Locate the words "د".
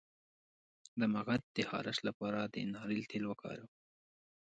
0.99-1.01, 1.55-1.57, 2.43-2.55